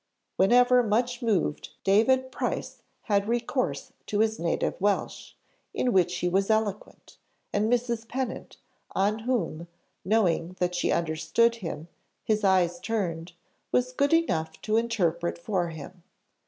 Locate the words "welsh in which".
4.81-6.15